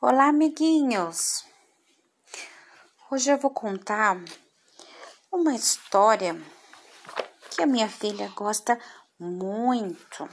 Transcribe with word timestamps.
Olá, 0.00 0.28
amiguinhos! 0.28 1.44
Hoje 3.10 3.32
eu 3.32 3.36
vou 3.36 3.50
contar 3.50 4.16
uma 5.32 5.56
história 5.56 6.40
que 7.50 7.60
a 7.60 7.66
minha 7.66 7.88
filha 7.88 8.28
gosta 8.28 8.78
muito. 9.18 10.28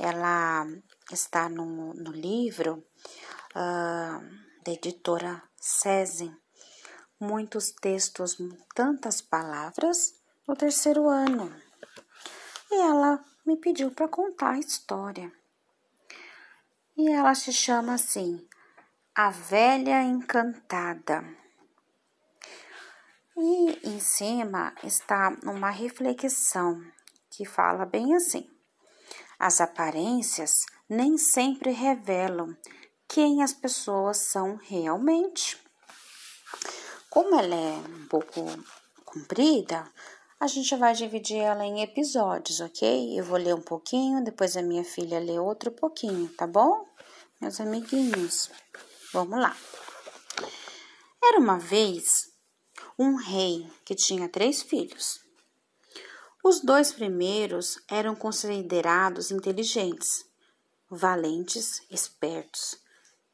Ela 0.00 0.66
está 1.12 1.48
no, 1.48 1.94
no 1.94 2.10
livro 2.10 2.84
uh, 3.54 4.64
da 4.64 4.72
editora 4.72 5.40
SESI, 5.56 6.36
muitos 7.20 7.70
textos, 7.70 8.36
tantas 8.74 9.22
palavras, 9.22 10.12
no 10.48 10.56
terceiro 10.56 11.08
ano. 11.08 11.54
E 12.68 12.82
ela 12.82 13.24
me 13.46 13.56
pediu 13.56 13.92
para 13.92 14.08
contar 14.08 14.54
a 14.54 14.58
história 14.58 15.32
e 16.96 17.10
ela 17.10 17.34
se 17.34 17.52
chama 17.52 17.94
assim, 17.94 18.46
A 19.14 19.30
Velha 19.30 20.02
Encantada. 20.02 21.24
E 23.36 23.88
em 23.88 23.98
cima 23.98 24.72
está 24.84 25.36
uma 25.42 25.70
reflexão 25.70 26.80
que 27.30 27.44
fala 27.44 27.84
bem 27.84 28.14
assim: 28.14 28.48
as 29.38 29.60
aparências 29.60 30.64
nem 30.88 31.18
sempre 31.18 31.70
revelam 31.72 32.56
quem 33.08 33.42
as 33.42 33.52
pessoas 33.52 34.18
são 34.18 34.56
realmente. 34.56 35.58
Como 37.10 37.38
ela 37.38 37.54
é 37.54 37.76
um 37.88 38.06
pouco 38.08 38.40
comprida, 39.04 39.84
a 40.44 40.46
gente 40.46 40.76
vai 40.76 40.92
dividir 40.92 41.38
ela 41.38 41.64
em 41.64 41.80
episódios, 41.80 42.60
ok? 42.60 43.18
Eu 43.18 43.24
vou 43.24 43.38
ler 43.38 43.54
um 43.54 43.62
pouquinho, 43.62 44.22
depois 44.22 44.58
a 44.58 44.62
minha 44.62 44.84
filha 44.84 45.18
lê 45.18 45.38
outro 45.38 45.70
pouquinho, 45.70 46.28
tá 46.36 46.46
bom? 46.46 46.86
Meus 47.40 47.58
amiguinhos, 47.62 48.50
vamos 49.10 49.40
lá. 49.40 49.56
Era 51.24 51.38
uma 51.38 51.58
vez 51.58 52.30
um 52.98 53.16
rei 53.16 53.66
que 53.86 53.94
tinha 53.94 54.28
três 54.28 54.60
filhos. 54.60 55.18
Os 56.44 56.60
dois 56.60 56.92
primeiros 56.92 57.82
eram 57.88 58.14
considerados 58.14 59.30
inteligentes, 59.30 60.26
valentes, 60.90 61.80
espertos, 61.90 62.76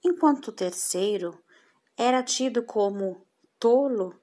enquanto 0.04 0.48
o 0.48 0.52
terceiro 0.52 1.36
era 1.96 2.22
tido 2.22 2.62
como 2.62 3.26
tolo 3.58 4.14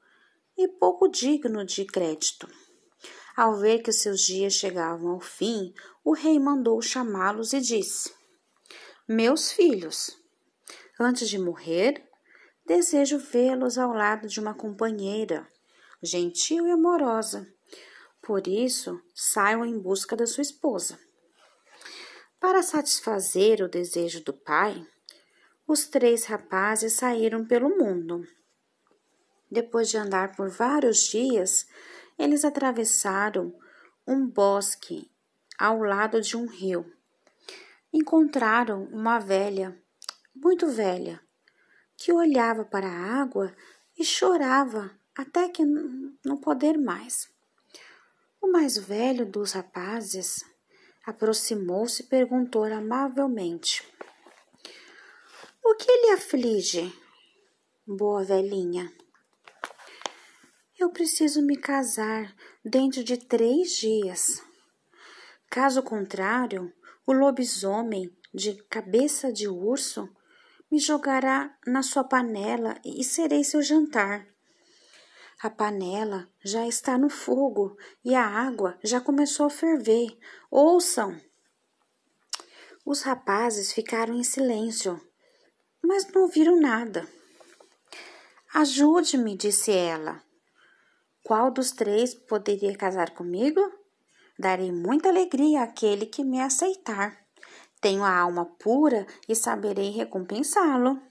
e 0.58 0.70
pouco 0.70 1.10
digno 1.10 1.66
de 1.66 1.84
crédito. 1.84 2.48
Ao 3.38 3.56
ver 3.56 3.84
que 3.84 3.92
seus 3.92 4.22
dias 4.22 4.54
chegavam 4.54 5.12
ao 5.12 5.20
fim, 5.20 5.72
o 6.04 6.12
rei 6.12 6.40
mandou 6.40 6.82
chamá-los 6.82 7.54
e 7.54 7.62
disse: 7.62 8.12
Meus 9.08 9.52
filhos, 9.52 10.18
antes 11.00 11.30
de 11.30 11.38
morrer, 11.38 12.04
desejo 12.66 13.20
vê-los 13.20 13.78
ao 13.78 13.94
lado 13.94 14.28
de 14.28 14.40
uma 14.40 14.56
companheira, 14.56 15.48
gentil 16.02 16.66
e 16.66 16.72
amorosa. 16.72 17.48
Por 18.24 18.48
isso, 18.48 19.00
saiam 19.14 19.64
em 19.64 19.78
busca 19.78 20.16
da 20.16 20.26
sua 20.26 20.42
esposa. 20.42 21.00
Para 22.40 22.64
satisfazer 22.64 23.62
o 23.62 23.70
desejo 23.70 24.24
do 24.24 24.34
pai, 24.34 24.84
os 25.68 25.86
três 25.86 26.26
rapazes 26.26 26.94
saíram 26.94 27.46
pelo 27.46 27.70
mundo. 27.70 28.28
Depois 29.50 29.90
de 29.90 29.98
andar 29.98 30.36
por 30.36 30.50
vários 30.50 31.04
dias, 31.08 31.68
eles 32.18 32.44
atravessaram 32.44 33.54
um 34.08 34.28
bosque 34.28 35.12
ao 35.58 35.80
lado 35.80 36.22
de 36.22 36.36
um 36.38 36.48
rio. 36.48 36.92
Encontraram 37.92 38.86
uma 38.86 39.20
velha, 39.20 39.78
muito 40.36 40.68
velha, 40.68 41.22
que 41.96 42.12
olhava 42.12 42.64
para 42.64 42.88
a 42.88 43.22
água 43.22 43.56
e 43.98 44.04
chorava 44.04 44.92
até 45.16 45.50
que 45.50 45.66
não 45.66 46.38
poder 46.38 46.78
mais. 46.78 47.28
O 48.40 48.52
mais 48.52 48.78
velho 48.78 49.26
dos 49.26 49.54
rapazes 49.54 50.46
aproximou-se 51.06 52.04
e 52.04 52.06
perguntou 52.06 52.64
amavelmente: 52.66 53.84
O 55.64 55.76
que 55.76 55.92
lhe 55.92 56.12
aflige, 56.12 56.94
boa 57.86 58.24
velhinha? 58.24 58.92
Eu 60.80 60.92
preciso 60.92 61.42
me 61.42 61.58
casar 61.58 62.36
dentro 62.64 63.04
de 63.04 63.18
três 63.18 63.72
dias. 63.72 64.44
Caso 65.50 65.82
contrário, 65.82 66.72
o 67.04 67.14
lobisomem 67.14 68.16
de 68.32 68.54
cabeça 68.66 69.34
de 69.34 69.48
urso 69.48 70.08
me 70.70 70.78
jogará 70.78 71.52
na 71.66 71.82
sua 71.82 72.04
panela 72.04 72.80
e 72.86 73.04
serei 73.04 73.44
seu 73.44 73.60
jantar. 73.64 74.28
A 75.42 75.50
panela 75.50 76.30
já 76.44 76.68
está 76.68 76.96
no 76.96 77.10
fogo 77.10 77.76
e 78.06 78.14
a 78.14 78.24
água 78.24 78.78
já 78.84 79.02
começou 79.02 79.48
a 79.48 79.50
ferver. 79.50 80.16
Ouçam! 80.52 81.20
Os 82.86 83.02
rapazes 83.02 83.74
ficaram 83.74 84.14
em 84.14 84.24
silêncio, 84.24 85.02
mas 85.82 86.06
não 86.14 86.22
ouviram 86.22 86.60
nada. 86.60 87.08
Ajude-me, 88.54 89.36
disse 89.36 89.72
ela. 89.72 90.27
Qual 91.28 91.52
dos 91.52 91.74
três 91.74 92.14
poderia 92.14 92.74
casar 92.78 93.10
comigo? 93.10 93.60
Darei 94.40 94.72
muita 94.72 95.10
alegria 95.10 95.62
àquele 95.62 96.06
que 96.06 96.24
me 96.24 96.40
aceitar. 96.40 97.18
Tenho 97.82 98.02
a 98.06 98.18
alma 98.18 98.46
pura 98.46 99.06
e 99.28 99.36
saberei 99.36 99.90
recompensá-lo. 99.90 101.02